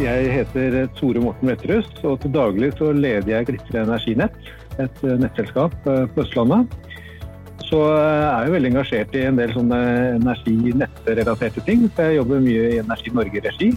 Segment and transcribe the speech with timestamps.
[0.00, 4.36] Jeg heter Tore Morten Wetterhus, og til daglig så leder jeg Glitre Energinett,
[4.80, 6.72] et nettselskap eh, på Østlandet.
[7.66, 9.80] Så jeg er jeg veldig engasjert i en del sånne
[10.16, 11.84] energinettrelaterte ting.
[11.92, 13.68] Så jeg jobber mye i Energi Norge-regi.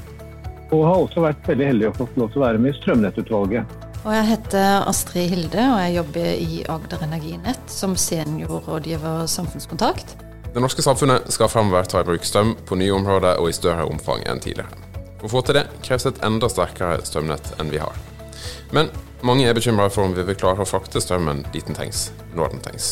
[0.71, 3.75] Og har også vært veldig heldig å få lov til å være med i Strømnettutvalget.
[4.03, 10.15] Og jeg heter Astrid Hilde, og jeg jobber i Agder Energinett som seniorrådgiver samfunnskontakt.
[10.55, 13.85] Det norske samfunnet skal framover ta i bruk strøm på nye områder og i større
[13.91, 14.92] omfang enn tidligere.
[15.23, 17.95] For å få til det kreves et enda sterkere strømnett enn vi har.
[18.75, 18.89] Men
[19.23, 22.51] mange er bekymra for om vi vil klare å frakte strømmen dit den trengs, når
[22.51, 22.89] den trengs.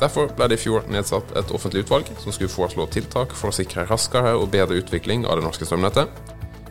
[0.00, 3.54] Derfor ble det i fjor nedsatt et offentlig utvalg som skulle foreslå tiltak for å
[3.54, 6.10] sikre raskere og bedre utvikling av det norske strømnettet,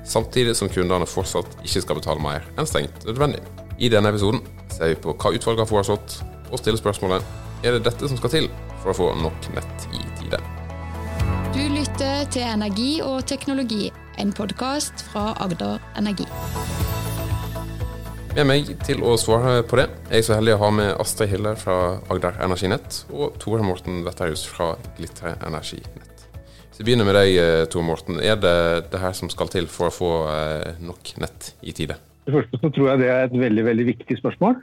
[0.03, 3.39] samtidig som kundene fortsatt ikke skal betale mer enn strengt nødvendig.
[3.79, 4.43] I denne episoden
[4.75, 6.19] ser vi på hva utvalget har foreslått,
[6.51, 10.03] og stiller spørsmålet er det dette som skal til for å få nok nett i
[10.19, 10.58] tide.
[11.99, 13.89] Lytter til Energi og teknologi,
[14.23, 16.23] en podkast fra Agder Energi.
[18.37, 21.27] Med meg til å svare på det er jeg så heldig å ha med Astrid
[21.33, 26.23] Hille fra Agder Energinett og Tore Morten Wetterhus fra Glitre Energinett.
[26.71, 28.21] Så vi begynner med deg, eh, Tore Morten.
[28.23, 31.97] Er det det her som skal til for å få eh, nok nett i tide?
[32.23, 34.55] Det første så tror jeg det er et veldig veldig viktig spørsmål.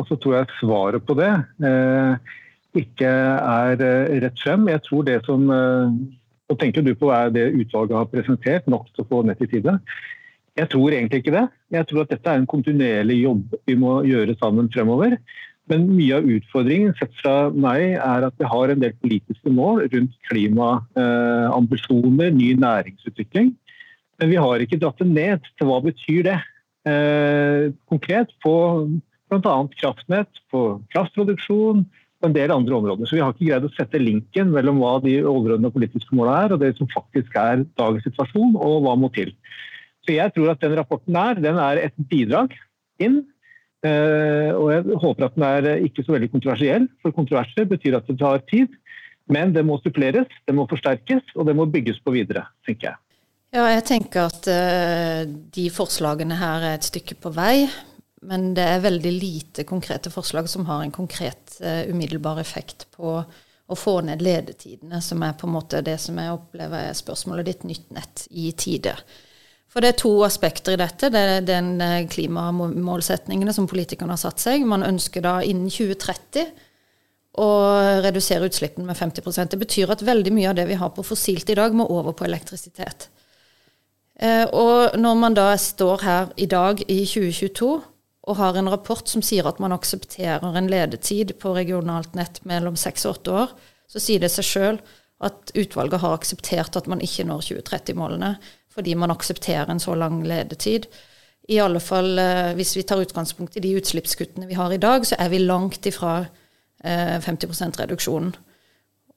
[0.00, 1.34] Og så tror jeg svaret på det
[1.68, 2.32] eh,
[2.80, 4.72] ikke er eh, rett frem.
[4.72, 5.52] Jeg tror det som
[6.48, 9.42] Så eh, tenker du på hva det utvalget har presentert, nok til å få nett
[9.44, 9.78] i tide.
[10.58, 11.46] Jeg tror egentlig ikke det.
[11.70, 15.12] Jeg tror at dette er en kontinuerlig jobb vi må gjøre sammen fremover.
[15.68, 19.84] Men mye av utfordringen sett fra meg er at vi har en del politiske mål
[19.92, 23.52] rundt klimaambisjoner, ny næringsutvikling.
[24.18, 26.38] Men vi har ikke dratt det ned til hva betyr det
[26.88, 28.54] eh, konkret på
[29.28, 29.56] bl.a.
[29.76, 31.84] kraftnett, på kraftproduksjon,
[32.18, 33.06] på en del andre områder.
[33.06, 36.54] Så vi har ikke greid å sette linken mellom hva de overordnede politiske målene er,
[36.54, 39.32] og det som faktisk er dagens situasjon, og hva må til.
[40.06, 42.54] Så jeg tror at den rapporten her, den er et bidrag
[43.02, 43.22] inn.
[43.86, 48.08] Eh, og jeg håper at den er ikke så veldig kontroversiell, for kontroverser betyr at
[48.10, 48.72] det tar tid.
[49.28, 53.02] Men det må suppleres, det må forsterkes, og det må bygges på videre, tenker jeg.
[53.54, 57.68] Ja, jeg tenker at uh, de forslagene her er et stykke på vei.
[58.28, 63.18] Men det er veldig lite konkrete forslag som har en konkret umiddelbar effekt på
[63.68, 67.50] å få ned ledetidene, som er på en måte det som jeg opplever er spørsmålet
[67.50, 68.94] ditt, nytt nett i tide.
[69.68, 71.10] For det er to aspekter i dette.
[71.12, 74.64] Det er den klimamålsettingene klimamålsetningene som politikerne har satt seg.
[74.64, 76.48] Man ønsker da innen 2030
[77.38, 77.50] å
[78.02, 81.50] redusere utslippene med 50 Det betyr at veldig mye av det vi har på fossilt
[81.50, 83.10] i dag, må over på elektrisitet.
[84.18, 87.68] Eh, og når man da står her i dag i 2022
[88.28, 92.76] og har en rapport som sier at man aksepterer en ledetid på regionalt nett mellom
[92.76, 93.54] seks og åtte år,
[93.88, 94.80] så sier det seg sjøl
[95.24, 98.34] at utvalget har akseptert at man ikke når 2030-målene
[98.78, 100.84] fordi man aksepterer en så lang ledetid.
[101.50, 105.06] I alle fall eh, hvis vi tar utgangspunkt i de utslippskuttene vi har i dag,
[105.08, 106.20] så er vi langt ifra
[106.84, 108.36] 50 eh, reduksjonen.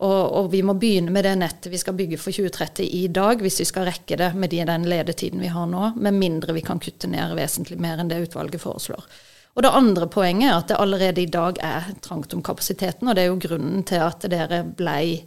[0.02, 3.42] Og, og, vi må begynne med det nettet vi skal bygge for 2030 i dag,
[3.44, 6.82] hvis vi skal rekke det med den ledetiden vi har nå, med mindre vi kan
[6.82, 9.06] kutte ned vesentlig mer enn det utvalget foreslår.
[9.52, 13.16] Og Det andre poenget er at det allerede i dag er trangt om kapasiteten, og
[13.16, 15.20] det er jo grunnen til at dere blei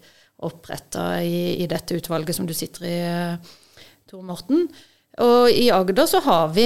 [0.45, 2.97] oppretta i, i, dette utvalget som du sitter i,
[4.11, 4.67] Tor Morten.
[5.23, 6.65] Og i Agder så har vi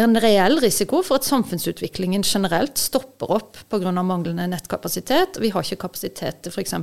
[0.00, 3.92] en reell risiko for at samfunnsutviklingen generelt stopper opp pga.
[4.00, 5.36] manglende nettkapasitet.
[5.42, 6.74] Vi har ikke kapasitet til f.eks.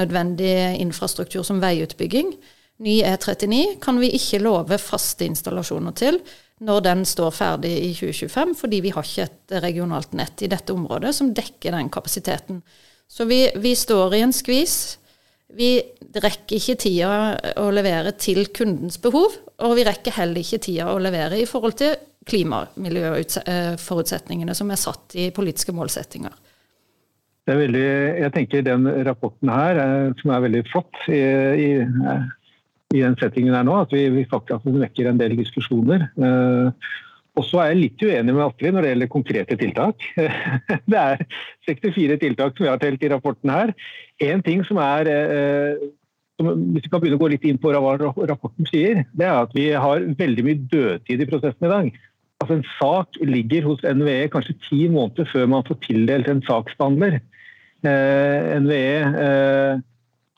[0.00, 2.32] nødvendig infrastruktur som veiutbygging.
[2.80, 6.22] Ny E39 kan vi ikke love faste installasjoner til
[6.64, 10.72] når den står ferdig i 2025, fordi vi har ikke et regionalt nett i dette
[10.72, 12.62] området som dekker den kapasiteten.
[13.08, 14.99] Så vi, vi står i en skvis
[15.56, 19.30] vi rekker ikke tida å levere til kundens behov,
[19.60, 21.92] og vi rekker heller ikke tida å levere i forhold til
[22.30, 26.32] klimamiljøforutsetningene som er satt i politiske målsettinger.
[27.46, 27.90] Det er veldig,
[28.20, 31.20] jeg tenker Den rapporten her, eh, som er veldig flott i,
[31.64, 31.66] i,
[32.94, 36.00] i den settingen her nå, at vi, vi faktisk vekker en del diskusjoner.
[36.20, 36.68] Uh,
[37.38, 40.04] og så er jeg litt uenig med Astrid når det gjelder konkrete tiltak.
[40.90, 41.22] Det er
[41.68, 43.72] 64 tiltak som vi har telt i rapporten her.
[44.26, 45.10] En ting som er
[46.40, 49.42] som, Hvis vi kan begynne å gå litt inn på hva rapporten sier, det er
[49.44, 51.90] at vi har veldig mye dødtid i prosessen i dag.
[52.40, 57.20] Altså En sak ligger hos NVE kanskje ti måneder før man får tildelt en saksbehandler.
[57.84, 59.84] Eh, NVE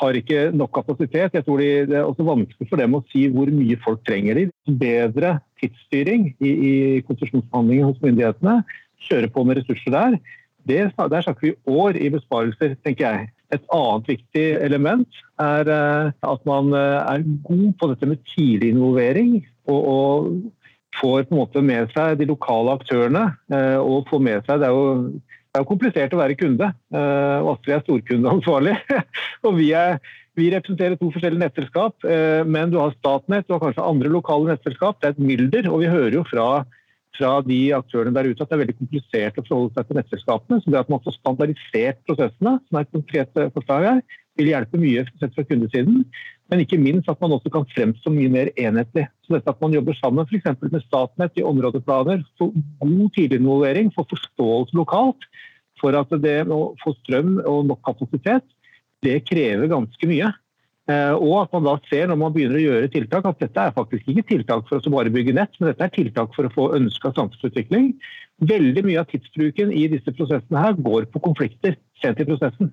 [0.02, 1.34] har ikke nok kapasitet.
[1.36, 4.34] Jeg tror de, Det er også vanskelig for dem å si hvor mye folk trenger.
[4.34, 4.50] de.
[4.66, 6.74] Bedre tidsstyring i, i
[7.06, 8.60] konsesjonsbehandlingen hos myndighetene.
[9.08, 10.18] Kjøre på med ressurser der.
[10.68, 13.30] Det, der snakker vi år i besparelser, tenker jeg.
[13.52, 18.72] Et annet viktig element er eh, at man eh, er god på dette med tidlig
[18.72, 19.40] involvering.
[19.68, 20.30] Og, og
[21.00, 23.26] får på en måte med seg de lokale aktørene.
[23.52, 24.86] Eh, og får med seg, Det er jo,
[25.52, 26.70] det er komplisert å være kunde.
[26.94, 28.76] Og Astrid er storkundeansvarlig.
[29.46, 29.98] og vi, er,
[30.38, 32.06] vi, representerer to forskjellige nettselskap.
[32.08, 35.00] Eh, men du har Statnett og kanskje andre lokale nettselskap.
[35.00, 35.68] Det er et mylder.
[35.72, 36.46] Og vi hører jo fra,
[37.18, 40.60] fra de aktørene der ute at det er veldig komplisert å forholde seg til nettselskapene.
[40.62, 44.04] Så det at man får standardisert prosessene, som er et konkret forslag her,
[44.40, 46.06] vil hjelpe mye sett fra kundesiden.
[46.52, 49.06] Men ikke minst at man også kan fremstå mye mer enhetlig.
[49.24, 50.48] Så dette At man jobber sammen f.eks.
[50.64, 55.28] med Statnett i områdeplaner, får god tidliginvolvering, får forståelse lokalt,
[55.80, 58.44] for at det å få strøm og nok kapasitet,
[59.02, 60.30] det krever ganske mye.
[60.90, 63.74] Eh, og at man da ser når man begynner å gjøre tiltak, at dette er
[63.76, 66.68] faktisk ikke tiltak for å bare bygge nett, men dette er tiltak for å få
[66.78, 67.92] ønska samfunnsutvikling.
[68.42, 72.72] Veldig mye av tidsbruken i disse prosessene her går på konflikter sent i prosessen.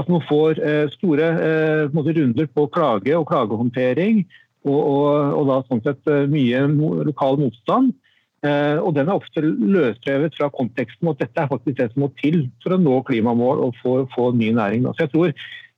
[0.00, 4.24] At man får eh, store eh, runder på klage og klagehåndtering,
[4.68, 5.08] og, og,
[5.40, 6.66] og da sånn sett mye
[7.08, 7.96] lokal motstand.
[8.42, 12.48] Og Den er ofte løsrevet fra konteksten at dette er faktisk det som må til
[12.64, 14.88] for å nå klimamål og få, få ny næring.
[14.96, 15.34] Så jeg, tror,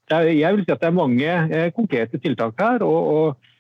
[0.09, 1.35] er, jeg vil si at det er mange
[1.77, 2.87] konkrete tiltak her.
[2.87, 3.53] og, og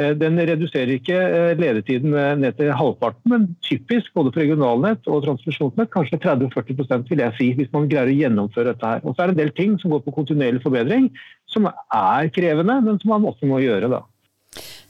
[0.00, 5.24] Eh, den reduserer ikke eh, ledetiden ned til halvparten, men typisk både for regionalnett og
[5.26, 9.04] transmisjonsnett kanskje 30-40% vil jeg si, hvis man greier å gjennomføre dette her.
[9.04, 11.10] Og så er det en del ting som går på kontinuerlig forbedring,
[11.50, 13.92] som er krevende, men som man også må gjøre.
[13.92, 14.04] da.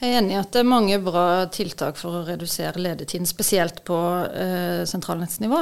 [0.01, 3.83] Jeg er enig i at det er mange bra tiltak for å redusere ledetiden, spesielt
[3.85, 3.97] på
[4.33, 5.61] eh, sentralnettsnivå.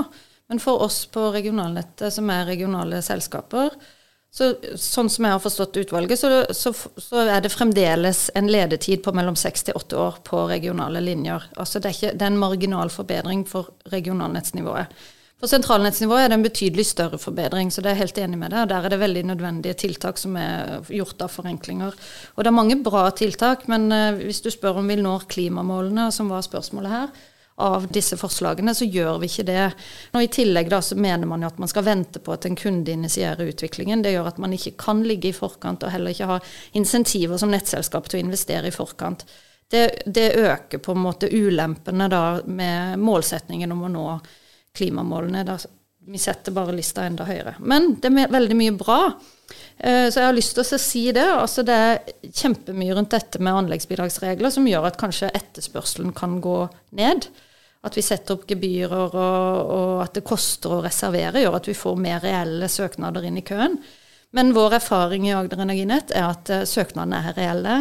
[0.48, 3.74] Men for oss på regionalnettet, som er regionale selskaper,
[4.30, 6.70] så, sånn som jeg har forstått utvalget, så, så,
[7.00, 11.48] så, er det fremdeles en ledetid på mellom seks til åtte år på regionale linjer.
[11.56, 14.92] Altså det er, ikke, det er en marginal forbedring for regionalnettsnivået.
[15.38, 18.50] For sentralnettsnivået er det en betydelig større forbedring, så det er jeg helt enig med
[18.50, 18.66] deg.
[18.72, 21.94] Der er det veldig nødvendige tiltak som er gjort av forenklinger.
[22.34, 26.08] Og det er mange bra tiltak, men uh, hvis du spør om vi når klimamålene,
[26.14, 27.12] som var spørsmålet her,
[27.58, 29.62] av disse forslagene, så gjør vi ikke det.
[30.14, 32.58] Og I tillegg da, så mener man jo at man skal vente på at en
[32.58, 34.02] kunde initierer utviklingen.
[34.02, 36.40] Det gjør at man ikke kan ligge i forkant, og heller ikke ha
[36.78, 39.26] insentiver som nettselskap til å investere i forkant.
[39.70, 44.06] Det, det øker på en måte ulempene da med målsetningen om å nå
[44.76, 45.44] klimamålene.
[45.46, 45.58] Da,
[46.08, 47.56] vi setter bare lista enda høyere.
[47.60, 49.00] Men det er veldig mye bra.
[49.78, 51.26] Eh, så jeg har lyst til å si det.
[51.28, 56.62] Altså det er kjempemye rundt dette med anleggsbidragsregler som gjør at kanskje etterspørselen kan gå
[56.98, 57.28] ned.
[57.84, 61.76] At vi setter opp gebyrer og, og, at det koster å reservere, gjør at vi
[61.78, 63.78] får mer reelle søknader inn i køen.
[64.34, 67.76] Men vår erfaring i Agder Energinett er at uh, søknadene er reelle.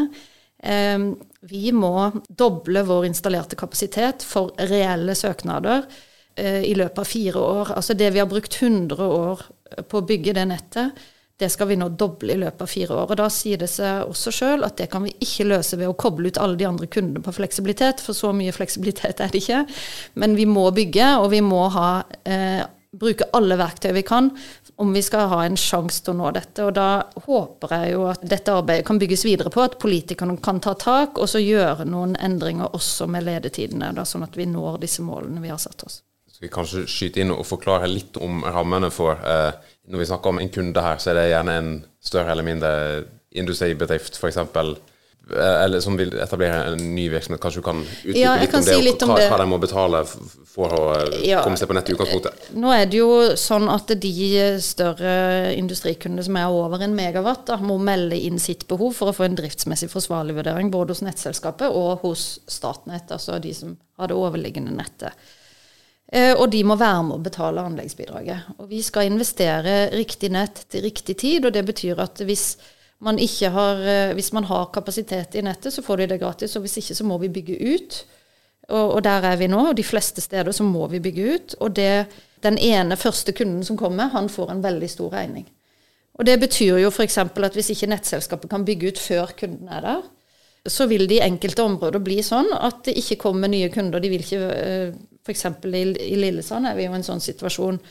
[0.63, 1.09] Um,
[1.49, 5.83] vi må doble vår installerte kapasitet for reelle søknader
[6.37, 7.75] i løpet av fire år.
[7.79, 9.45] Altså det vi har brukt 100 år
[9.89, 11.07] på å bygge det nettet,
[11.37, 13.11] det skal vi nå doble i løpet av fire år.
[13.11, 15.97] Og Da sier det seg også sjøl at det kan vi ikke løse ved å
[15.97, 19.65] koble ut alle de andre kundene på fleksibilitet, for så mye fleksibilitet er det ikke.
[20.17, 22.63] Men vi må bygge, og vi må ha, eh,
[22.97, 24.31] bruke alle verktøy vi kan
[24.77, 26.63] om vi skal ha en sjanse til å nå dette.
[26.65, 30.59] Og da håper jeg jo at dette arbeidet kan bygges videre på, at politikerne kan
[30.59, 34.81] ta tak og så gjøre noen endringer også med ledetidene, da, sånn at vi når
[34.85, 36.01] disse målene vi har satt oss.
[36.37, 39.55] Skal vi kanskje skyte inn og forklare litt om rammene for eh,
[39.89, 42.73] Når vi snakker om en kunde her, så er det gjerne en større eller mindre
[43.33, 44.37] industribedrift, f.eks.
[44.37, 47.41] Eh, eller som vil etablere en ny virksomhet.
[47.41, 49.57] Kanskje du kan utdype ja, litt, om si det, litt om hva, hva de må
[49.63, 52.45] betale for å eh, ja, komme seg på nett i utgangspunktet?
[52.61, 53.09] Nå er det jo
[53.41, 54.13] sånn at de
[54.61, 55.15] større
[55.55, 59.25] industrikundene som er over en megawatt, da, må melde inn sitt behov for å få
[59.25, 64.21] en driftsmessig forsvarlig vurdering både hos nettselskapet og hos Statnett, altså de som har det
[64.21, 65.17] overliggende nettet.
[66.07, 68.59] Eh, og de må være med å betale anleggsbidraget.
[68.61, 72.53] Og vi skal investere riktig nett til riktig tid, og det betyr at hvis
[73.03, 76.63] man, har, eh, hvis man har kapasitet i nettet, så får de det gratis, og
[76.63, 77.99] hvis ikke så må vi bygge ut.
[78.69, 81.55] Og, og der er vi nå, og de fleste steder så må vi bygge ut.
[81.59, 82.07] Og det,
[82.43, 85.47] den ene første kunden som kommer, han får en veldig stor regning.
[86.17, 87.17] Og det betyr jo f.eks.
[87.17, 90.05] at hvis ikke nettselskapet kan bygge ut før kunden er der,
[90.67, 94.01] så vil det i enkelte områder bli sånn at det ikke kommer nye kunder.
[94.03, 94.95] De vil ikke eh,
[95.27, 95.45] F.eks.
[95.67, 97.81] I, i Lillesand er vi jo i en sånn situasjon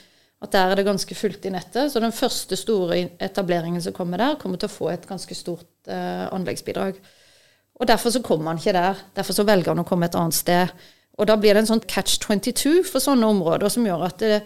[0.44, 1.92] at der er det ganske fullt i nettet.
[1.92, 5.88] Så den første store etableringen som kommer der, kommer til å få et ganske stort
[5.88, 6.98] eh, anleggsbidrag.
[7.76, 9.00] Og Derfor så kommer han ikke der.
[9.16, 10.72] Derfor så velger han å komme et annet sted.
[11.16, 14.40] Og da blir det en sånn catch 22 for sånne områder som gjør at det,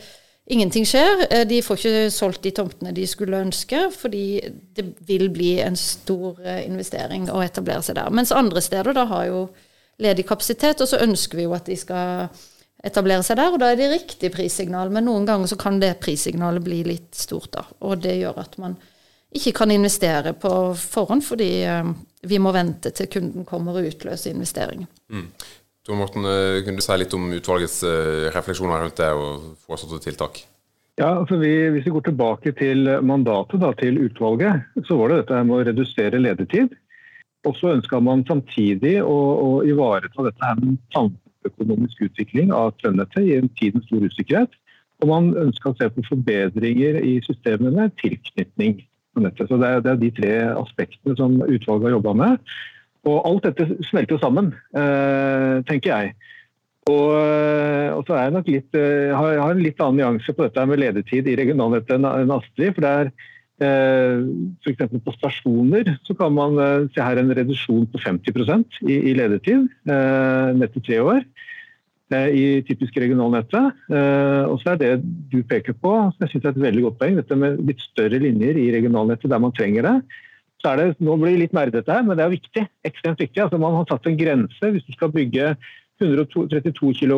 [0.50, 1.24] ingenting skjer.
[1.30, 4.24] Eh, de får ikke solgt de tomtene de skulle ønske, fordi
[4.76, 8.14] det vil bli en stor eh, investering å etablere seg der.
[8.14, 9.42] Mens andre steder da har jo
[10.00, 12.30] ledig kapasitet, og så ønsker vi jo at de skal
[12.86, 14.92] etablere seg der, og da er det riktig prissignal.
[14.92, 17.64] Men noen ganger så kan det prissignalet bli litt stort, da.
[17.86, 18.76] Og det gjør at man
[19.36, 21.90] ikke kan investere på forhånd, fordi uh,
[22.26, 24.88] vi må vente til kunden kommer og utløser investeringen.
[25.12, 25.28] Mm.
[25.86, 26.26] Tor Morten,
[26.64, 27.78] kunne du si litt om utvalgets
[28.34, 30.42] refleksjoner rundt det og foreslåtte tiltak?
[31.00, 35.22] Ja, altså vi, Hvis vi går tilbake til mandatet da, til utvalget, så var det
[35.22, 36.74] dette med å redusere ledetid.
[37.48, 40.76] Og så ønska man samtidig å, å ivareta dette her med
[41.40, 44.50] samfunnsøkonomisk utvikling av strømnettet i en tid med stor usikkerhet.
[45.00, 48.82] Og man ønska å se på forbedringer i systemet med tilknytning
[49.14, 49.48] på nettet.
[49.48, 52.52] Så det er, det er, de tre aspektene som utvalget har jobba med.
[53.08, 56.14] Og alt dette smelter sammen, eh, tenker jeg.
[56.90, 60.34] Og, eh, og, så er jeg nok litt, eh, har, har en litt annen nyanse
[60.36, 62.74] på dette med ledetid i regionalnettet enn Astrid.
[62.74, 63.12] for det er
[63.60, 64.94] F.eks.
[65.04, 69.68] på stasjoner så kan man eh, se her en reduksjon på 50 i, i ledetid
[69.84, 71.22] eh, nett til tre år
[72.10, 73.76] i typisk regionalnettet.
[74.50, 74.88] Og så er det
[75.30, 78.18] du peker på, som jeg synes er et veldig godt poeng, dette med litt større
[78.18, 79.92] linjer i regionalnettet der man trenger det.
[80.60, 82.64] Så er det, Nå blir det litt nerdete her, men det er viktig.
[82.84, 83.42] ekstremt viktig.
[83.42, 84.72] Altså Man har satt en grense.
[84.74, 85.54] Hvis du skal bygge
[86.02, 87.14] 132 kV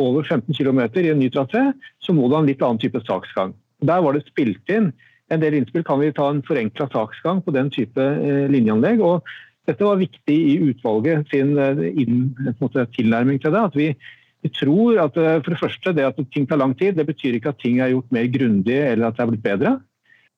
[0.00, 3.00] over 15 km i en ny trasé, så må du ha en litt annen type
[3.04, 3.54] saksgang.
[3.84, 4.92] Der var det spilt inn
[5.30, 9.02] en del innspill kan vi ta en forenkla saksgang på den type eh, linjeanlegg.
[9.02, 9.28] og
[9.68, 12.32] Dette var viktig i utvalget sin eh, inn,
[12.62, 13.62] måte, tilnærming til det.
[13.70, 13.92] at vi,
[14.42, 17.38] vi tror at eh, for det første, det at ting tar lang tid, det betyr
[17.38, 19.78] ikke at ting er gjort mer grundig eller at det er blitt bedre.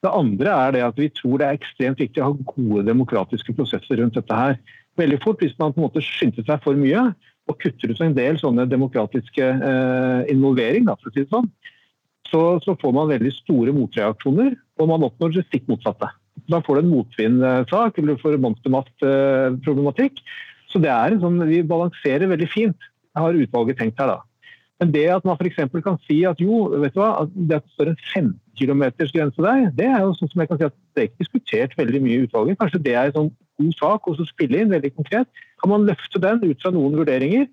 [0.03, 3.55] Det andre er det at vi tror det er ekstremt viktig å ha gode demokratiske
[3.55, 4.57] prosesser rundt dette her.
[4.99, 7.13] Veldig fort, Hvis man på en måte skynder seg for mye
[7.51, 11.49] og kutter ut en del sånne demokratiske eh, involvering, da, for å si det sånn,
[12.33, 16.09] så, så, får man veldig store motreaksjoner, og man oppnår det stikk motsatte.
[16.51, 20.23] Da får du en motvindsak, eller du får monstermastproblematikk.
[20.73, 24.15] Så det er en sånn, vi balanserer veldig fint, har utvalget tenkt her.
[24.15, 24.21] da.
[24.81, 25.61] Men det at man f.eks.
[25.85, 28.83] kan si at jo, vet du hva, at det at det står en 15 km
[29.13, 31.77] grense der, det er jo sånn som jeg kan si at det er ikke diskutert
[31.79, 32.59] veldig mye i utvalget.
[32.59, 35.45] Kanskje det er en sånn god sak å spille inn veldig konkret.
[35.63, 37.47] Kan man løfte den ut fra noen vurderinger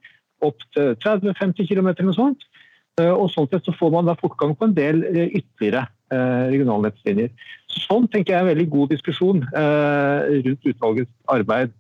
[0.48, 2.49] opp til 30-50 km eller noe sånt?
[3.00, 6.50] Eh, og sånn sett så får man da fortgang på en del eh, ytterligere regionale
[6.50, 7.28] regionalnettslinjer.
[7.70, 11.76] Sånn tenker jeg er en veldig god diskusjon rundt utvalgets arbeid.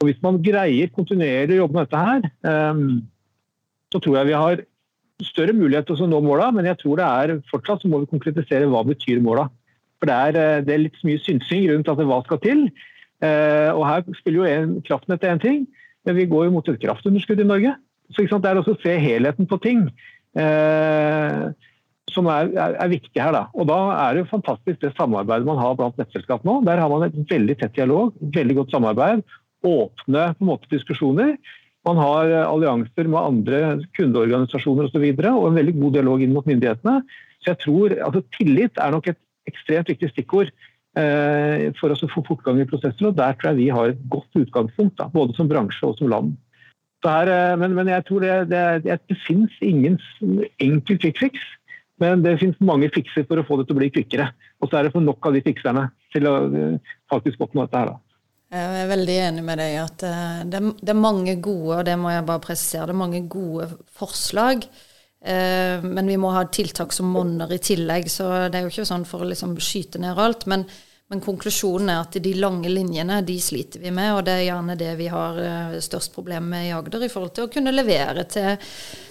[0.00, 2.24] Og Hvis man greier kontinuerlig å jobbe med dette her,
[3.92, 4.62] så tror jeg vi har
[5.28, 8.08] større mulighet til å nå måla, men jeg tror det er fortsatt så må vi
[8.14, 9.50] konkretisere hva betyr måla.
[10.00, 12.64] For det er, det er litt mye synsing rundt at hva skal til.
[13.20, 15.68] Og her spiller jo en, kraftnettet én ting,
[16.08, 17.76] men vi går jo mot et kraftunderskudd i Norge.
[18.16, 19.90] Så Det er også å se helheten på ting.
[20.34, 21.44] Eh,
[22.14, 23.34] som er, er, er, viktig her.
[23.34, 23.44] Da.
[23.56, 26.60] Og da er det jo fantastisk det samarbeidet man har blant nettselskap nå.
[26.68, 29.24] Der har man et veldig tett dialog, veldig godt samarbeid,
[29.64, 31.36] åpne på en måte diskusjoner.
[31.88, 33.62] Man har eh, allianser med andre
[33.96, 34.92] kundeorganisasjoner osv.
[34.92, 37.00] Og, så videre, og en veldig god dialog inn mot myndighetene.
[37.42, 40.52] Så jeg tror altså Tillit er nok et ekstremt viktig stikkord
[40.96, 43.10] eh, for å få fortgang i prosesser.
[43.10, 46.12] og Der tror jeg vi har et godt utgangspunkt, da, både som bransje og som
[46.12, 46.34] land.
[47.04, 49.98] Er, her, men, men, jeg tror det, det, det, finnes ingen
[50.62, 51.50] enkel quick fix.
[52.02, 54.30] Men det finnes mange fikser for å få det til å bli kvikkere.
[54.60, 55.84] Og så er det for nok av de fikserne
[56.14, 57.92] til å eh, faktisk oppnå dette her.
[57.92, 58.00] da.
[58.54, 60.02] Jeg er veldig enig med deg at
[60.46, 63.66] det, det, er mange gode, og det må jeg bare presisere, det er mange gode
[63.98, 64.66] forslag.
[65.24, 69.06] Men vi må ha tiltak som monner i tillegg, så det er jo ikke sånn
[69.08, 70.44] for å liksom skyte ned alt.
[70.50, 70.66] Men
[71.14, 74.74] men konklusjonen er at de lange linjene de sliter vi med, og det er gjerne
[74.78, 78.24] det vi har eh, størst problem med i Agder i forhold til å kunne levere
[78.26, 78.56] til,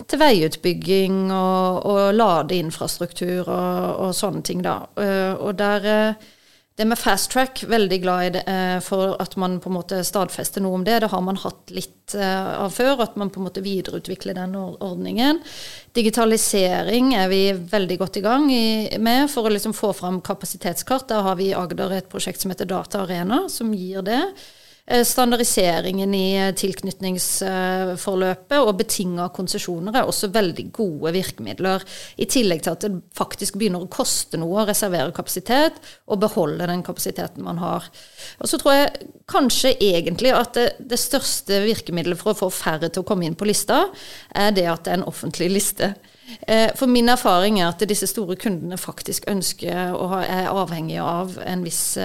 [0.04, 4.66] til veiutbygging og, og ladeinfrastruktur og, og, sånne ting.
[4.66, 4.76] da.
[5.00, 6.28] Eh, og der eh,
[6.76, 10.00] det med fast track, veldig glad i det, eh, for at man på en måte
[10.04, 11.04] stadfester noe om det.
[11.04, 14.56] Det har man hatt litt eh, av før, at man på en måte videreutvikler den
[14.58, 15.44] ordningen.
[15.94, 18.50] Digitalisering er vi veldig godt i gang
[19.06, 21.08] med for å liksom få fram kapasitetskart.
[21.14, 24.24] Der har vi i Agder et prosjekt som heter Data Arena, som gir det.
[24.86, 31.80] Eh, standardiseringen i eh, tilknytningsforløpet og betinga konsesjoner er også veldig gode virkemidler.
[32.20, 35.80] I tillegg til at det faktisk begynner å koste noe å reservere kapasitet
[36.12, 37.88] og beholde den kapasiteten man har.
[38.44, 42.92] Og så tror jeg kanskje egentlig at det, det største virkemidlet for å få færre
[42.92, 43.88] til å komme inn på lista,
[44.36, 45.96] er det at det er en offentlig liste.
[46.44, 51.40] Eh, for min erfaring er at disse store kundene faktisk ønsker og er avhengige av
[51.40, 51.96] en viss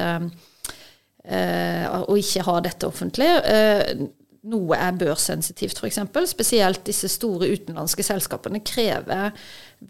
[1.28, 3.28] og ikke ha dette offentlig.
[3.44, 4.06] Eh,
[4.49, 6.00] noe er børssensitivt, f.eks.
[6.30, 9.35] Spesielt disse store utenlandske selskapene krever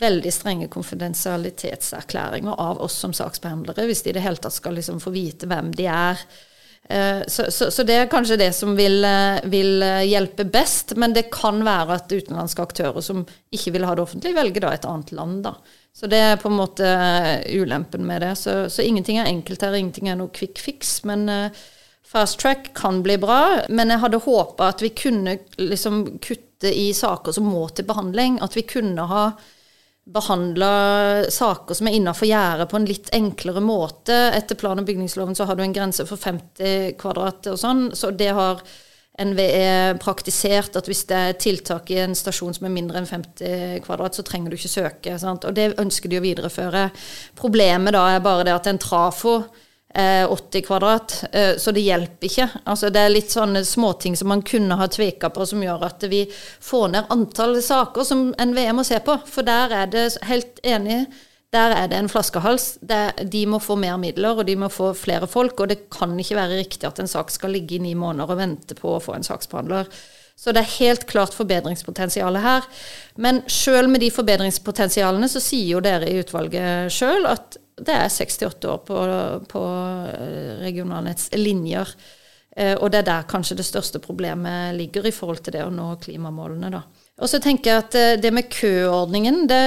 [0.01, 5.03] veldig strenge konfidensialitetserklæringer av oss som saksbehandlere, hvis de i det hele tatt skal liksom
[5.05, 6.25] få vite hvem de er.
[6.89, 9.05] Eh, så, så, så, det er kanskje det som vil,
[9.53, 10.97] vil, hjelpe best.
[10.97, 14.75] Men det kan være at utenlandske aktører som ikke vil ha det offentlig, velger da
[14.75, 15.43] et annet land.
[15.47, 15.59] da.
[15.99, 16.89] Så det er på en måte
[17.51, 18.37] ulempen med det.
[18.39, 21.01] Så, så ingenting er enkelt her, ingenting er noe quick fix.
[21.09, 21.65] Men uh,
[22.07, 23.65] fast track kan bli bra.
[23.69, 28.39] Men jeg hadde håpa at vi kunne liksom kutte i saker som må til behandling.
[28.45, 29.25] At vi kunne ha
[30.09, 30.71] behandla
[31.35, 34.15] saker som er innafor gjerdet på en litt enklere måte.
[34.39, 38.15] Etter plan- og bygningsloven så har du en grense for 50 kvadrat og sånn, så
[38.15, 38.63] det har
[39.19, 43.81] NVE praktisert at hvis det er tiltak i en stasjon som er mindre enn 50
[43.87, 45.17] kvadrat, så trenger du ikke søke.
[45.19, 45.47] Sant?
[45.49, 46.89] Og det ønsker de å videreføre.
[47.39, 49.41] Problemet da er bare det at en trafo
[49.99, 52.49] er 80 kvadrat, eh, så det hjelper ikke.
[52.65, 56.05] Altså Det er litt sånne småting som man kunne ha tveka på, som gjør at
[56.11, 56.27] vi
[56.61, 59.17] får ned antall saker som NVE må se på.
[59.27, 61.07] For der er det helt enig
[61.55, 62.77] der er det en flaskehals.
[62.85, 65.61] De må få mer midler, og de må få flere folk.
[65.61, 68.41] Og det kan ikke være riktig at en sak skal ligge i ni måneder og
[68.41, 69.89] vente på å få en saksbehandler.
[70.39, 72.69] Så det er helt klart forbedringspotensialet her.
[73.17, 78.13] Men sjøl med de forbedringspotensialene, så sier jo dere i utvalget sjøl at det er
[78.13, 79.01] 68 år på,
[79.51, 79.65] på
[80.13, 81.91] eh, regionalnetts linjer.
[82.59, 85.75] Eh, og det er der kanskje det største problemet ligger i forhold til det å
[85.75, 86.85] nå klimamålene, da.
[87.19, 89.63] Og så tenker jeg at eh, det med køordningen, det,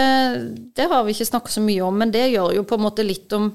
[0.78, 3.06] det har vi ikke snakket så mye om, men det gjør jo på en måte
[3.06, 3.52] litt om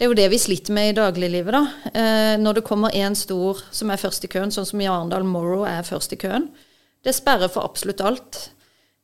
[0.00, 1.90] Det er jo det vi sliter med i dagliglivet, da.
[1.92, 5.26] Eh, når det kommer én stor som er først i køen, sånn som i Arendal
[5.28, 6.46] Morrow er først i køen.
[7.04, 8.38] Det sperrer for absolutt alt.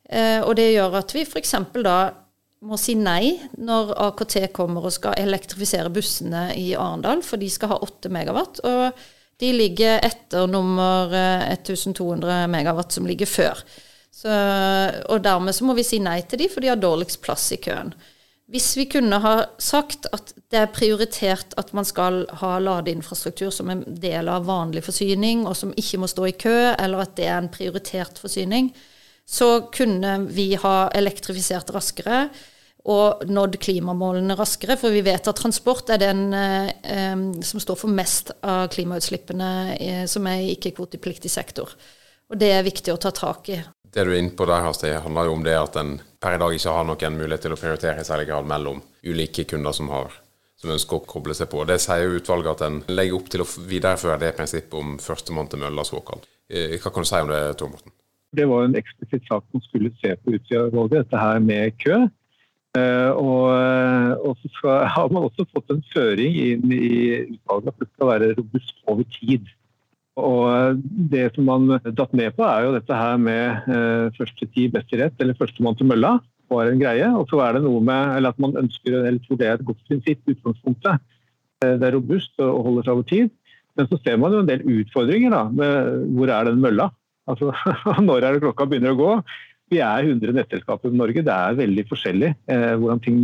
[0.08, 1.52] Eh, og det gjør at vi f.eks.
[1.85, 1.99] da
[2.64, 7.75] må si nei når AKT kommer og skal elektrifisere bussene i Arendal, for de skal
[7.75, 8.62] ha 8 megawatt.
[8.64, 9.04] Og
[9.44, 13.61] de ligger etter nummer 1200 eh, megawatt som ligger før.
[14.16, 14.32] Så,
[15.12, 17.61] og dermed så må vi si nei til de, for de har dårligst plass i
[17.61, 17.92] køen.
[18.46, 23.73] Hvis vi kunne ha sagt at det er prioritert at man skal ha ladeinfrastruktur som
[23.73, 27.26] en del av vanlig forsyning, og som ikke må stå i kø, eller at det
[27.26, 28.70] er en prioritert forsyning,
[29.26, 32.28] så kunne vi ha elektrifisert raskere
[32.87, 34.78] og nådd klimamålene raskere.
[34.78, 40.04] For vi vet at transport er den eh, som står for mest av klimautslippene eh,
[40.08, 41.75] som er i ikke-kvotepliktig sektor.
[42.30, 43.58] Og det er viktig å ta tak i
[43.94, 46.40] det du er inne på der, Hasti, handler jo om det at en per i
[46.42, 49.90] dag ikke har noen mulighet til å prioritere i særlig grad mellom ulike kunder som,
[49.94, 50.14] har,
[50.60, 51.64] som ønsker å koble seg på.
[51.68, 55.50] Det sier jo utvalget at en legger opp til å videreføre det prinsippet om førstemann
[55.52, 56.26] til mølla, såkalt.
[56.50, 57.94] Eh, hva kan du si om det, Tor Morten?
[58.36, 62.06] Det var en eksplisitt sak som skulle se på Utsira-valget, dette her med kø.
[62.76, 66.88] Uh, og, eh, og, så skal, har man også fått en føring inn i
[67.36, 69.46] utvalget at det skal være robust over tid.
[70.16, 70.80] Og
[71.12, 74.94] Det som man datt ned på, er jo dette her med eh, første tid best
[74.96, 76.16] i rett, eller førstemann til mølla.
[76.48, 77.08] var en greie.
[77.12, 79.66] Og så er det noe med eller at man ønsker, eller tror det er et
[79.66, 81.02] godt prinsipp, utgangspunktet.
[81.64, 83.34] Eh, det er robust og holder seg over tid.
[83.76, 85.34] Men så ser man jo en del utfordringer.
[85.34, 86.88] da, med Hvor er den mølla?
[87.28, 87.52] Altså,
[88.08, 89.12] Når er det klokka begynner å gå?
[89.72, 91.24] Vi er 100 nettselskaper i Norge.
[91.26, 93.22] Det er veldig forskjellig eh, hvordan ting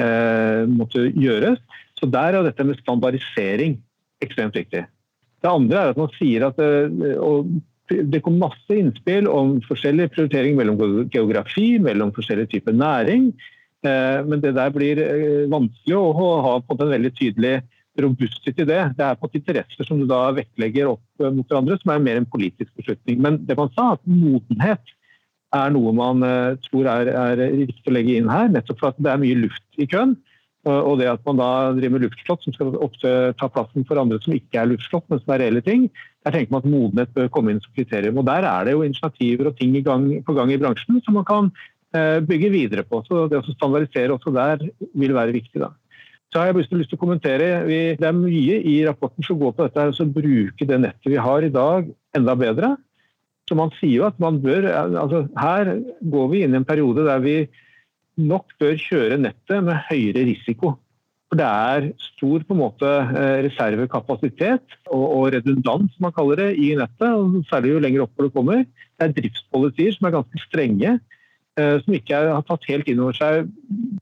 [0.00, 1.60] eh, måtte gjøres.
[1.94, 3.78] Så der er dette med standardisering
[4.24, 4.86] ekstremt viktig.
[5.44, 7.48] Det andre er at man sier at eh,
[8.08, 10.80] det kom masse innspill om forskjellig prioritering mellom
[11.12, 13.28] geografi, mellom forskjellige typer næring.
[13.84, 17.58] Eh, men det der blir eh, vanskelig å ha på en veldig tydelig
[18.00, 18.80] robusthet i det.
[18.96, 22.30] Det er på interesser som du da vektlegger opp mot hverandre, som er mer en
[22.32, 23.20] politisk beslutning.
[23.22, 24.96] Men det man sa, at modenhet
[25.54, 26.24] er noe man
[26.64, 29.78] tror er, er riktig å legge inn her, nettopp for at det er mye luft
[29.78, 30.16] i køen.
[30.64, 34.16] Og det at man da driver med luftslott, som skal ofte ta plassen for andre
[34.24, 35.90] som ikke er luftslott, men som er reelle ting,
[36.24, 38.22] der tenker man at modenhet bør komme inn som kriterium.
[38.22, 41.26] Og Der er det jo initiativer og ting gang, på gang i bransjen som man
[41.28, 41.50] kan
[41.92, 43.02] eh, bygge videre på.
[43.04, 45.60] Så det å standardisere også der vil være viktig.
[45.60, 45.74] da.
[46.32, 49.68] Så har jeg lyst til å kommentere, Det er mye i rapporten som går på
[49.68, 52.76] dette å bruke det nettet vi har i dag, enda bedre.
[53.46, 57.04] Så man sier jo at man bør altså Her går vi inn i en periode
[57.04, 57.36] der vi
[58.20, 60.76] nok bør kjøre nettet med høyere risiko.
[61.30, 66.38] For det er stor på en måte eh, reservekapasitet og, og redundans, som man kaller
[66.38, 67.08] det, i nettet.
[67.10, 68.64] og Særlig jo lenger oppover det kommer.
[68.94, 70.96] Det er driftspolitier som er ganske strenge.
[71.58, 73.48] Eh, som ikke er, har tatt helt inn over seg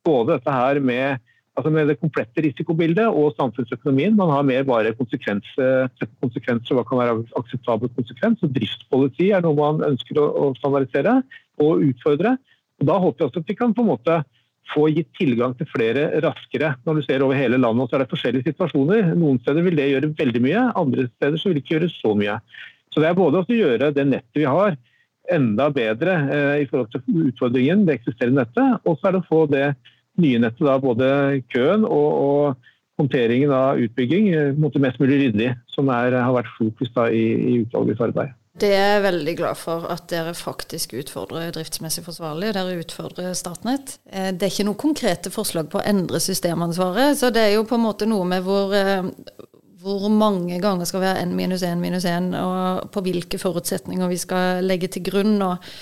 [0.05, 1.25] både dette her med,
[1.57, 4.17] altså med det komplette risikobildet og samfunnsøkonomien.
[4.19, 8.45] Man har mer bare konsekvens, eh, konsekvenser, hva kan være akseptabel konsekvens.
[8.45, 11.21] og Driftspoliti er noe man ønsker å, å standardisere
[11.65, 12.37] og utfordre.
[12.83, 14.23] Og Da håper jeg også at vi kan på en måte
[14.73, 16.75] få gitt tilgang til flere raskere.
[16.87, 19.13] Når du ser over hele landet, så er det forskjellige situasjoner.
[19.19, 22.15] Noen steder vil det gjøre veldig mye, andre steder så vil det ikke gjøre så
[22.19, 22.39] mye.
[22.93, 24.77] Så det er både å gjøre det nettet vi har
[25.33, 29.29] enda bedre eh, i forhold til utfordringen, det eksisterende nettet, og så er det å
[29.29, 29.69] få det
[30.21, 31.09] nye nettet, da, både
[31.55, 32.69] køen og, og,
[33.01, 34.27] håndteringen av utbygging,
[34.61, 38.35] mot det mest mulig ryddig, som er, har vært fokus da, i, i utvalgets arbeid.
[38.53, 42.51] Det er jeg veldig glad for at dere faktisk utfordrer driftsmessig forsvarlig.
[42.53, 43.97] Dere utfordrer Statnett.
[44.11, 47.17] Eh, det er ikke noen konkrete forslag på å endre systemansvaret.
[47.19, 49.09] Så det er jo på en måte noe med hvor, eh,
[49.81, 54.13] hvor mange ganger skal vi ha n minus 1 minus 1, og på hvilke forutsetninger
[54.13, 55.41] vi skal legge til grunn.
[55.43, 55.73] og,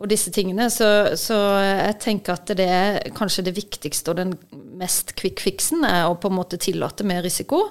[0.00, 0.70] og disse tingene.
[0.72, 0.86] Så,
[1.20, 4.36] så, jeg tenker at det er kanskje det viktigste og den
[4.80, 7.66] mest quick fixen er å på en måte tillate mer risiko.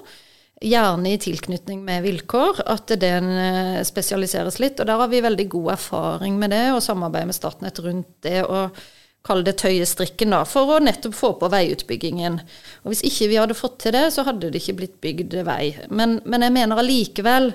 [0.62, 4.78] Gjerne i tilknytning med vilkår, at den eh, spesialiseres litt.
[4.78, 8.42] Og der har vi veldig god erfaring med det, og samarbeid med Statnett rundt det.
[8.46, 8.76] og
[9.22, 12.40] kalle det tøye strikken, da, for å nettopp få på veiutbyggingen.
[12.82, 15.76] Og Hvis ikke vi hadde fått til det, så hadde det ikke blitt bygd vei.
[15.90, 17.52] Men, men jeg mener allikevel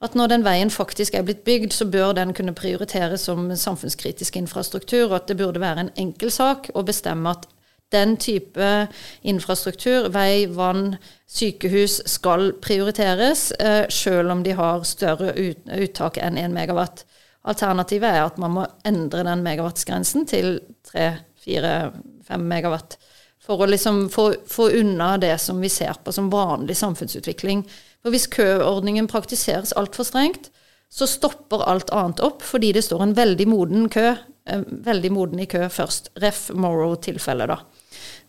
[0.00, 4.38] at når den veien faktisk er blitt bygd, så bør den kunne prioriteres som samfunnskritisk
[4.40, 7.48] infrastruktur, og at det burde være en enkel sak å bestemme at
[7.92, 8.86] den type
[9.22, 10.96] infrastruktur, vei, vann,
[11.30, 15.34] sykehus, skal prioriteres, eh, selv om de har større
[15.80, 17.04] uttak enn 1 megawatt.
[17.48, 20.58] Alternativet er at man må endre den megawattsgrensen til
[20.90, 22.98] 3-4-5 megawatt.
[23.40, 27.64] For å liksom få, få, unna det som vi ser på som vanlig samfunnsutvikling.
[28.02, 30.50] For hvis køordningen praktiseres altfor strengt,
[30.90, 34.12] så stopper alt annet opp fordi det står en veldig moden kø,
[34.46, 36.12] eh, veldig moden i kø først.
[36.20, 36.50] Ref.
[36.52, 37.79] Morrow-tilfellet, da.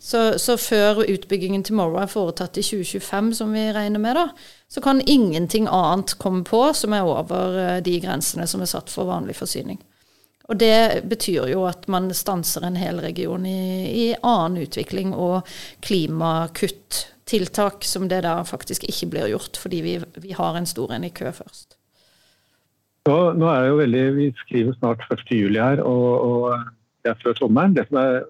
[0.01, 4.31] Så, så, før utbyggingen til Morrow er foretatt i 2025, som vi regner med, da,
[4.65, 8.89] så kan ingenting annet komme på som er over eh, de grensene som er satt
[8.89, 9.77] for vanlig forsyning.
[10.49, 15.45] Og det betyr jo at man stanser en hel region i, i annen utvikling og
[15.85, 21.05] klimakutt-tiltak, som det da faktisk ikke blir gjort, fordi vi, vi har en stor en
[21.05, 21.77] i kø først.
[23.05, 25.29] Nå, nå er det jo veldig, Vi skriver snart 1.
[25.29, 26.57] juli her, og, og
[27.05, 27.77] det er før sommeren.
[27.77, 28.25] Det som er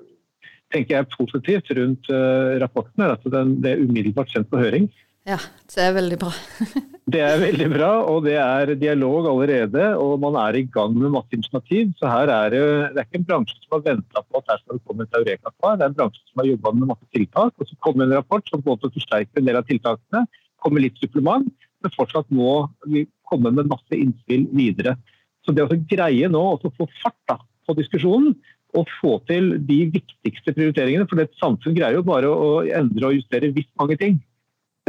[0.73, 4.89] tenker jeg positivt rundt uh, rapporten, er at den, er umiddelbart sendt på høring.
[5.27, 5.37] Ja,
[5.69, 6.31] det er veldig bra.
[7.13, 9.91] det er veldig bra, og det er dialog allerede.
[10.01, 11.91] Og man er i gang med masse initiativ.
[11.99, 12.61] Så her er det,
[12.95, 15.19] det er ikke en bransje som har venta på at her skal det komme et
[15.19, 15.77] Eureka-svar.
[15.77, 17.53] Det er en bransje som har jobba med masse tiltak.
[17.53, 20.23] Og så kommer en rapport som både forsterker en del av tiltakene.
[20.61, 22.55] Kommer litt supplement, men fortsatt må
[22.89, 24.97] vi komme med masse innspill videre.
[25.45, 27.37] Så det å greie nå å få fart da,
[27.69, 28.33] på diskusjonen,
[28.77, 31.07] og få til de viktigste prioriteringene.
[31.09, 34.19] For et samfunn greier jo bare å endre og justere visst mange ting.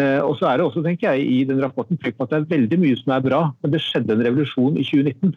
[0.01, 2.39] Eh, og så er det også, tenker jeg, i den rapporten trykk på at det
[2.41, 5.35] er veldig mye som er bra, men det skjedde en revolusjon i 2019.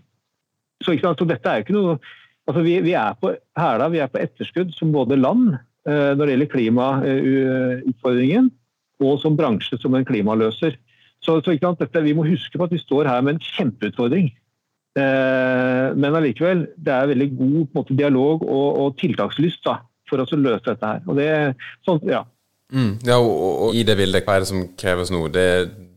[0.85, 1.97] Så, så dette er jo ikke noe
[2.45, 6.21] altså vi, vi, er på hæla, vi er på etterskudd som både land eh, når
[6.21, 8.49] det gjelder klimautfordringen,
[9.03, 10.77] og som bransje som en klimaløser.
[11.25, 14.29] Så, så dette, Vi må huske på at vi står her med en kjempeutfordring.
[14.95, 19.79] Eh, men allikevel, det er veldig god måte, dialog og, og tiltakslyst da,
[20.09, 21.03] for å løse dette her.
[21.09, 21.29] Og det,
[21.87, 22.23] sånn, ja,
[22.73, 25.19] Mm, ja, og, og, i det bildet, hva er det som kreves nå?
[25.33, 25.45] Det,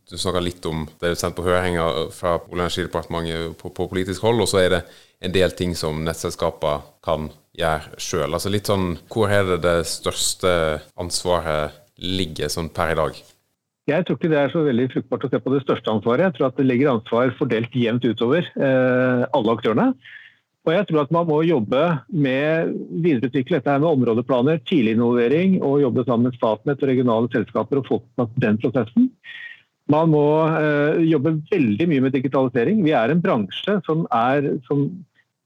[0.09, 3.89] du snakker litt om det er sendt på høringer fra Olje- og energidepartementet på, på,
[3.89, 4.83] politisk hold, og så er det
[5.25, 8.29] en del ting som nettselskaper kan gjøre sjøl.
[8.37, 10.53] Altså litt sånn, hvor er det det største
[11.01, 13.23] ansvaret ligger sånn per i dag?
[13.89, 16.27] Jeg tror ikke det er så veldig fruktbart å se på det største ansvaret.
[16.27, 19.93] Jeg tror at det ligger ansvar fordelt jevnt utover eh, alle aktørene.
[20.69, 25.57] Og jeg tror at Man må jobbe med videreutvikle dette her med områdeplaner, tidlig involvering
[25.65, 28.01] og jobbe sammen med Statnett og regionale selskaper og få
[28.37, 29.09] den prosessen.
[29.89, 32.83] Man må eh, jobbe veldig mye med digitalisering.
[32.85, 34.85] Vi er en bransje som er som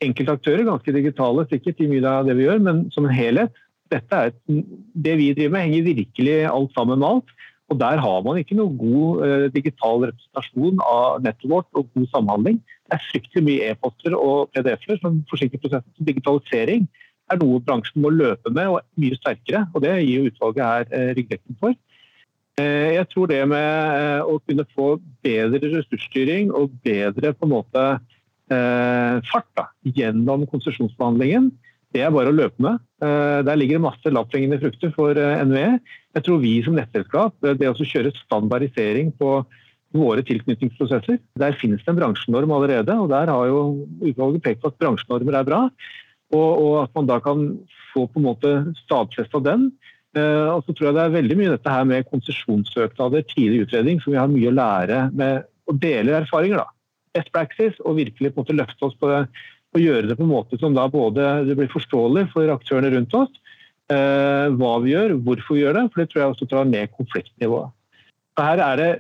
[0.03, 3.55] enkeltaktører ganske digitale sikkert i mye av det vi gjør, men som en helhet.
[3.93, 4.67] Dette er et,
[5.07, 7.37] det vi driver med, henger virkelig alt sammen med alt.
[7.73, 12.09] Og Der har man ikke noe god uh, digital representasjon av nettet vårt og god
[12.13, 12.59] samhandling.
[12.85, 15.95] Det er fryktelig mye e-poster og PDF-er som forsinker prosessen.
[16.05, 16.85] Digitalisering
[17.33, 19.65] er noe bransjen må løpe med, og mye sterkere.
[19.73, 21.79] og Det gir utvalget her uh, ryggdekning for.
[22.61, 24.89] Uh, jeg tror det med å kunne få
[25.25, 27.93] bedre ressursstyring og bedre på en måte
[28.53, 29.63] fart da,
[29.97, 31.47] gjennom konsesjonsbehandlingen,
[31.93, 32.81] det er bare å løpe med.
[33.05, 35.81] Eh, der ligger det masse lavthengende frukter for eh, NVE.
[36.17, 39.43] Jeg tror vi som nettselskap, eh, det å kjøre standardisering på
[39.93, 44.73] våre tilknytningsprosesser Der finnes det en bransjenorm allerede, og der har jo utvalget pekt på
[44.73, 45.63] at bransjenormer er bra.
[46.33, 47.51] Og, og at man da kan
[47.93, 48.53] få på en måte
[48.87, 49.69] stadfesta den.
[50.17, 54.15] Og så tror jeg det er veldig mye dette her med konsesjonssøknader, tidlig utredning, som
[54.15, 56.65] vi har mye å lære med å dele erfaringer.
[56.65, 56.67] da.
[57.13, 59.21] Best practice, og virkelig på en måte løfte oss på det
[59.73, 63.15] og gjøre det på en måte som da både det blir forståelig for aktørene rundt
[63.17, 63.33] oss,
[63.93, 65.87] eh, hva vi gjør, hvorfor vi gjør det.
[65.93, 67.73] For det tror jeg også tar ned konfliktnivået.
[68.41, 68.91] Her er det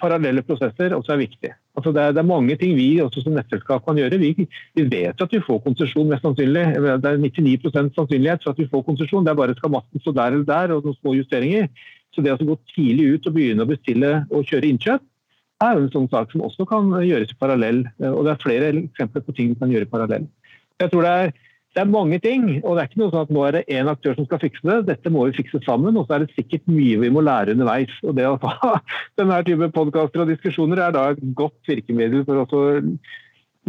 [0.00, 1.50] parallelle prosesser også er viktig.
[1.78, 4.18] Altså det, er, det, er, mange ting vi også som nettselskap kan gjøre.
[4.18, 4.32] Vi,
[4.74, 6.64] vi vet at vi får konsesjon, mest sannsynlig.
[7.02, 9.26] Det er 99% sannsynlighet for at vi får konsesjon.
[9.26, 11.70] Det er bare skal matten stå der eller der, og noen små justeringer.
[12.14, 15.06] Så det å gå tidlig ut og begynne å bestille og kjøre innkjøp,
[15.64, 17.82] er jo en sånn sak som også kan gjøres i parallell.
[18.00, 20.28] Eh, og det er flere eksempler på ting vi kan gjøre i parallell.
[20.82, 21.34] Jeg tror det er
[21.74, 23.88] det er mange ting, og det er ikke noe sånn at nå er det én
[23.90, 24.76] aktør som skal fikse det.
[24.92, 27.90] Dette må vi fikse sammen, og så er det sikkert mye vi må lære underveis.
[28.06, 28.76] Og det å ha
[29.18, 32.62] denne type podkaster og diskusjoner er da et godt virkemiddel for å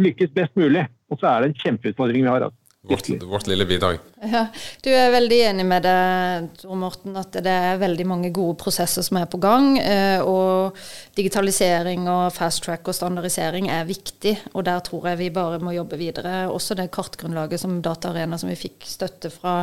[0.05, 0.85] lykkes best mulig.
[1.09, 2.45] Og så er det en kjempeutfordring vi har.
[2.45, 2.64] Altså.
[2.87, 3.97] Vårt, vårt, lille bidrag.
[4.25, 4.45] Ja,
[4.81, 9.05] du er veldig enig med det, Tor Morten, at det er veldig mange gode prosesser
[9.05, 9.75] som er på gang.
[9.79, 10.77] Eh, og
[11.17, 14.35] digitalisering og fast track og standardisering er viktig.
[14.53, 16.45] Og der tror jeg vi bare må jobbe videre.
[16.51, 19.55] Også det kartgrunnlaget som Dataarena som vi fikk støtte fra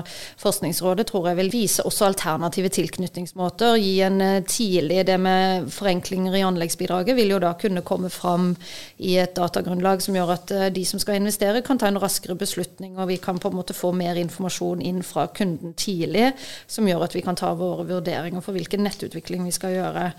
[0.42, 3.78] Forskningsrådet, tror jeg vil vise også alternative tilknytningsmåter.
[3.82, 8.52] Gi en eh, tidlig Det med forenklinger i anleggsbidraget vil jo da kunne komme fram
[8.98, 12.36] i et datagrunnlag som gjør at eh, de som skal investere, kan ta en raskere
[12.38, 12.98] beslutning.
[12.98, 16.32] og vi kan på en måte få mer informasjon inn fra kunden tidlig,
[16.66, 20.10] som gjør at vi kan ta våre vurderinger for hvilken nettutvikling vi skal gjøre.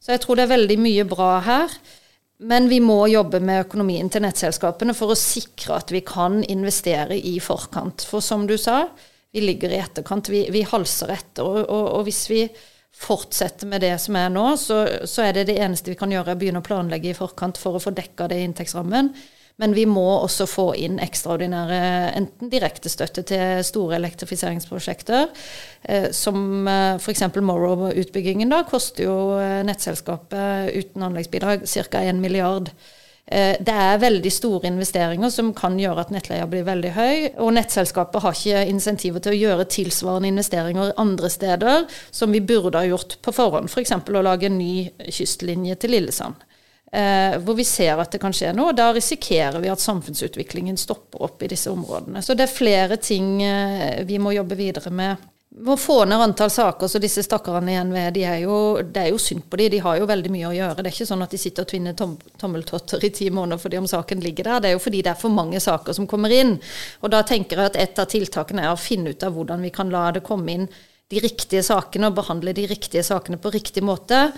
[0.00, 1.80] Så jeg tror det er veldig mye bra her.
[2.40, 7.18] Men vi må jobbe med økonomien til nettselskapene for å sikre at vi kan investere
[7.18, 8.06] i forkant.
[8.08, 8.86] For som du sa,
[9.32, 10.30] vi ligger i etterkant.
[10.32, 11.44] Vi, vi halser etter.
[11.44, 12.46] Og, og, og, hvis vi
[13.00, 16.32] fortsetter med det som er nå, så, så, er det det eneste vi kan gjøre,
[16.32, 19.12] å begynne å planlegge i forkant for å få dekka det i inntektsrammen.
[19.60, 21.80] Men vi må også få inn ekstraordinære
[22.16, 25.28] enten direktestøtte til store elektrifiseringsprosjekter,
[25.84, 27.26] eh, som eh, f.eks.
[27.36, 28.48] Morrow-utbyggingen.
[28.52, 32.00] da, Koster jo eh, nettselskapet uten anleggsbidrag ca.
[32.00, 32.72] 1 milliard.
[33.30, 37.16] Eh, det er veldig store investeringer som kan gjøre at nettleia blir veldig høy.
[37.44, 42.80] Og nettselskapet har ikke insentiver til å gjøre tilsvarende investeringer andre steder som vi burde
[42.80, 43.70] ha gjort på forhånd.
[43.70, 43.94] F.eks.
[44.00, 46.49] For å lage en ny kystlinje til Lillesand
[46.90, 48.74] eh, hvor vi ser at det kan skje noe.
[48.76, 52.22] Da risikerer vi at samfunnsutviklingen stopper opp i disse områdene.
[52.22, 55.28] Så det er flere ting eh, vi må jobbe videre med.
[55.60, 59.08] Må få ned antall saker, så disse stakkarene i NVE de er jo, det er
[59.10, 59.72] jo synd på dem.
[59.72, 60.76] De har jo veldig mye å gjøre.
[60.78, 63.80] Det er ikke sånn at de sitter og tvinner tom, tommeltotter i ti måneder fordi
[63.80, 64.62] om saken ligger der.
[64.62, 66.54] Det er jo fordi det er for mange saker som kommer inn.
[67.02, 69.74] Og da tenker jeg at et av tiltakene er å finne ut av hvordan vi
[69.74, 70.70] kan la det komme inn
[71.10, 74.28] de riktige sakene og behandle de riktige sakene på riktig måte.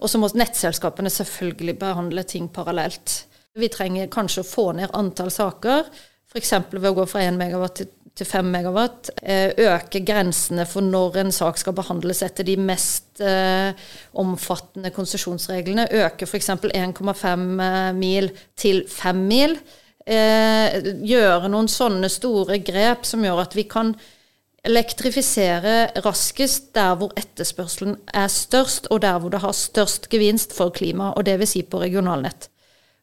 [0.00, 3.22] Og så må nettselskapene selvfølgelig behandle ting parallelt.
[3.58, 5.90] Vi trenger kanskje å få ned antall saker,
[6.32, 6.54] f.eks.
[6.72, 7.82] ved å gå fra 1 megawatt
[8.16, 9.10] til 5 megawatt.
[9.22, 13.76] Eh, øke grensene for når en sak skal behandles etter de mest eh,
[14.20, 15.88] omfattende konsesjonsreglene.
[16.04, 16.50] Øke f.eks.
[16.72, 19.56] 1,5 eh, mil til 5 mil.
[20.02, 23.92] gjøre noen sånne store grep som gjør at vi kan
[24.62, 30.70] elektrifisere raskest der hvor etterspørselen er størst, og der hvor det har størst gevinst for
[30.70, 32.48] klima, og det vil si på regionalnett.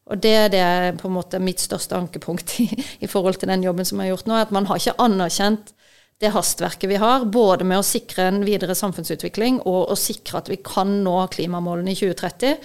[0.10, 2.70] Og det er det på en måte mitt største ankepunkt i,
[3.04, 5.74] i forhold til den jobben som er gjort nå, at man har ikke anerkjent
[6.20, 10.50] det hastverket vi har, både med å sikre en videre samfunnsutvikling og å sikre at
[10.52, 12.58] vi kan nå klimamålene i 2030.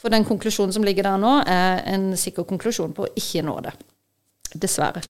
[0.00, 3.60] For den konklusjonen som ligger der nå, er en sikker konklusjon på å ikke nå
[3.68, 3.76] det.
[4.56, 5.04] Dessverre.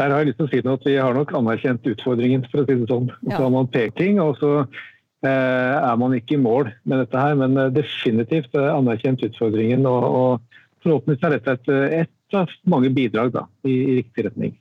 [0.00, 2.62] Der har jeg lyst til å si noe at Vi har nok anerkjent utfordringen, for
[2.62, 3.10] å si det sånn.
[3.12, 7.20] Og så har man peking, og så eh, er man ikke i mål med dette
[7.20, 7.36] her.
[7.36, 9.84] Men eh, definitivt eh, anerkjent utfordringen.
[9.90, 14.54] Og, og forhåpentligvis er dette et, et av mange bidrag da, i, i riktig retning.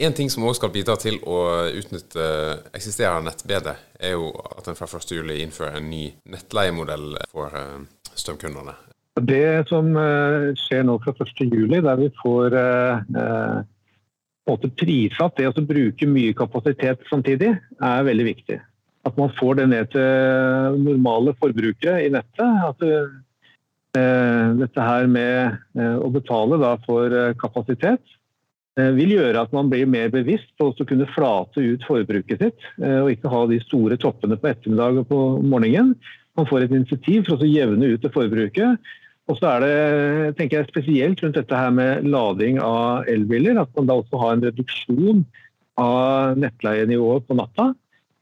[0.00, 1.42] En ting som også skal bidra til å
[1.76, 2.24] utnytte
[2.72, 7.84] eksisterende nett bedre, er jo at en fra 1.7 innfører en ny nettleiemodell for eh,
[8.16, 8.72] strømkundene.
[9.20, 9.92] Det som
[10.56, 11.52] skjer nå fra 1.7,
[11.84, 12.54] der vi får
[14.48, 18.58] måte prissatt det å bruke mye kapasitet samtidig, er veldig viktig.
[19.06, 22.64] At man får det ned til normale forbrukere i nettet.
[22.70, 28.00] At uh, dette her med eh, å betale da, for eh, kapasitet
[28.72, 33.10] vil gjøre at man blir mer bevisst på å kunne flate ut forbruket sitt, og
[33.12, 35.90] ikke ha de store toppene på ettermiddag og på morgenen.
[36.40, 38.80] Man får et initiativ for å jevne ut det forbruket.
[39.32, 43.70] Og så er det tenker jeg, spesielt rundt dette her med lading av elbiler, at
[43.78, 45.22] man da også har en reduksjon
[45.80, 47.70] av nettleienivået på natta.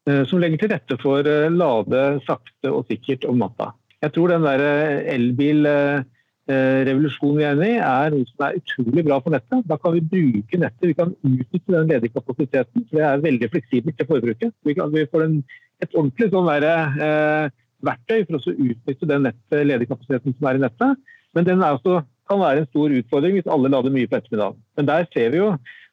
[0.08, 3.66] Eh, som legger til rette for eh, lade sakte og sikkert om natta.
[4.00, 9.02] Jeg tror den der eh, elbilrevolusjonen vi er inne i, er noe som er utrolig
[9.08, 9.68] bra for nettet.
[9.68, 12.78] Da kan vi bruke nettet, vi kan utnytte den ledige kapasiteten.
[12.86, 14.52] for Det er veldig fleksibelt til forbruket.
[14.64, 15.36] Vi, får en,
[15.82, 17.44] et ordentlig sånn der, eh,
[17.86, 21.12] verktøy for å utnytte den nett, ledige kapasiteten som er i nettet.
[21.36, 24.60] Men den også, kan være en stor utfordring hvis alle lader mye på ettermiddagen.
[24.78, 25.48] Men der ser vi jo,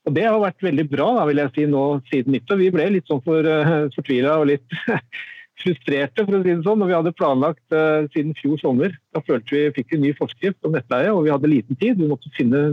[0.08, 2.62] og det har vært veldig bra da, vil jeg si, nå siden nyttår.
[2.62, 4.78] Vi ble litt sånn for, uh, fortvila og litt
[5.63, 8.95] frustrerte for å si det sånn, når vi hadde planlagt uh, siden fjor sommer.
[9.15, 12.00] Da følte vi fikk en ny forskrift om nettleie, og vi hadde liten tid.
[12.00, 12.63] Vi måtte finne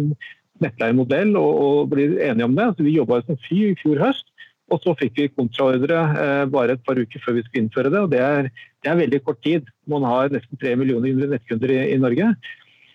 [0.63, 2.71] nettleiemodell og, og bli enige om det.
[2.77, 4.29] Så vi jobba som fy i fjor høst.
[4.73, 8.01] Og så fikk vi kontraordre eh, bare et par uker før vi skulle innføre det.
[8.01, 8.49] og det er,
[8.83, 9.67] det er, veldig kort tid.
[9.91, 12.31] Man har nesten tre millioner nettkunder i, i, Norge.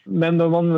[0.10, 0.71] men når man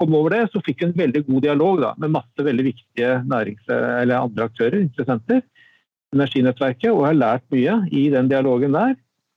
[0.00, 3.12] kom over det, så fikk vi en veldig god dialog da, med masse veldig viktige
[3.28, 5.42] nærings- eller andre aktører, interessenter.
[6.16, 8.96] Energinettverket, og har lært mye i den dialogen der.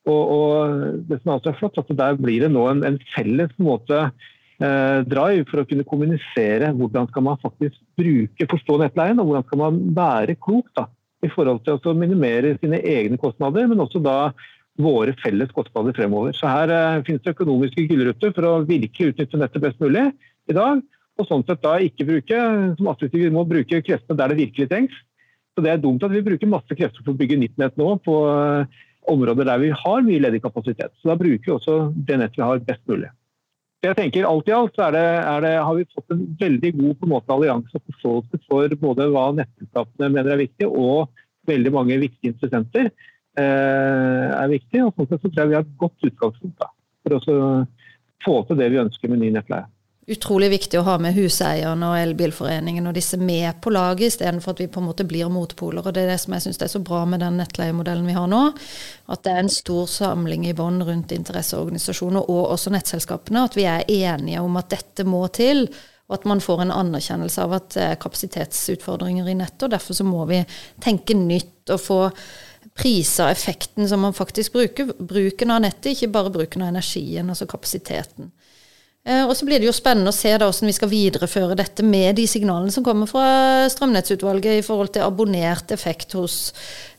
[0.10, 4.10] Og, og det som er flott, at Der blir det nå en, en felles måte,
[4.60, 9.60] drive for å kunne kommunisere hvordan skal man faktisk bruke, forstå nettleien, og hvordan skal
[9.60, 10.86] man være klok da,
[11.26, 14.34] i forhold til å minimere sine egne kostnader, men også da
[14.82, 16.34] våre felles kostnader fremover.
[16.34, 20.08] Så Her eh, finnes det økonomiske gulrøtter for å virkelig utnytte nettet best mulig
[20.50, 20.82] i dag.
[21.22, 22.38] Og sånn sett da ikke bruke
[22.80, 24.96] som absolutt vi må bruke kreftene der det virkelig trengs.
[25.54, 27.92] Så Det er dumt at vi bruker masse krefter for å bygge nytt nett nå
[28.02, 28.80] på eh,
[29.13, 30.96] områder der vi har mye ledig kapasitet.
[31.02, 33.12] Så da bruker vi også det nettet vi har best mulig.
[33.84, 36.93] Jeg tenker Alt i alt er det, er det, har vi fått en veldig god
[37.00, 41.12] på en måte, allianse og forståelse for både hva nettselskapene mener er viktig, og
[41.50, 44.86] veldig mange viktige interessenter eh, er viktig.
[44.86, 46.69] og sånn sett så tror jeg vi har et godt utgangspunkt da,
[47.04, 47.39] for å
[48.24, 49.67] få til det vi ønsker med ny nettleie
[50.08, 54.60] utrolig viktig å ha med huseierne og elbilforeningen og disse med på laget, istedenfor at
[54.63, 55.86] vi på en måte blir motpoler.
[55.86, 58.28] og Det er det som jeg syns er så bra med den nettleiemodellen vi har
[58.28, 58.42] nå.
[59.08, 63.48] At det er en stor samling i bånn rundt interesseorganisasjoner og også nettselskapene.
[63.48, 65.70] At vi er enige om at dette må til.
[66.12, 69.70] Og at man får en anerkjennelse av at det er kapasitetsutfordringer i nettet.
[69.70, 70.44] og Derfor så må vi
[70.84, 72.02] tenke nytt og få
[72.76, 74.92] priser effekten som man faktisk bruker.
[75.00, 78.34] Bruken av nettet, ikke bare bruken av energien, altså kapasiteten.
[79.06, 81.84] Eh, og så blir det jo spennende å se da hvordan vi skal videreføre dette
[81.84, 86.38] med de signalene som kommer fra strømnettsutvalget i forhold til abonnert effekt hos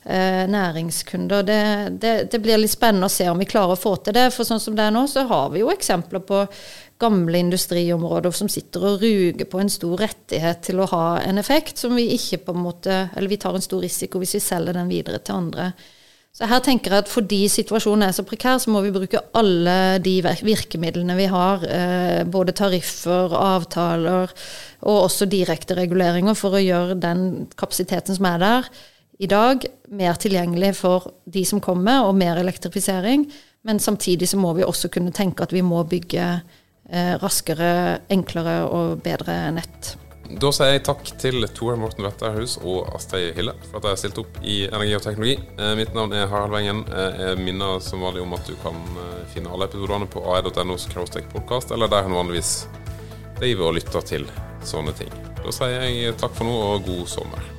[0.03, 1.47] eh, næringskunder.
[1.47, 1.57] Det,
[2.03, 4.27] det, det, blir litt spennende å se om vi klarer å få til det.
[4.35, 6.43] For sånn som det er nå, så har vi jo eksempler på
[7.01, 11.81] gamle industriområder som sitter og ruger på en stor rettighet til å ha en effekt
[11.81, 14.77] som vi ikke på en måte Eller vi tar en stor risiko hvis vi selger
[14.77, 15.71] den videre til andre.
[16.35, 19.97] Så her tenker jeg at Fordi situasjonen er så prekær, så må vi bruke alle
[20.03, 21.63] de virkemidlene vi har.
[21.63, 24.33] Eh, både tariffer, avtaler
[24.85, 28.69] og også direkte reguleringer for å gjøre den kapasiteten som er der
[29.19, 29.63] i dag,
[29.95, 33.23] mer tilgjengelig for de som kommer, og mer elektrifisering.
[33.63, 38.65] Men samtidig så må vi også kunne tenke at vi må bygge eh, raskere, enklere
[38.67, 39.95] og bedre nett.
[40.25, 43.99] Da sier jeg takk til Tore Morten Wetterhus og Astrid Hille for at de har
[44.01, 45.35] stilt opp i Energi og teknologi.
[45.61, 46.81] Eh, mitt navn er Harald Wengen.
[46.89, 50.79] Eh, jeg minner som vanlig om at du kan eh, finne alle episodene på ae.no
[51.33, 52.55] podkast, eller der han vanligvis
[53.37, 54.25] driver og lytter til
[54.65, 55.13] sånne ting.
[55.43, 57.54] Da sier jeg takk for nå og god sommer.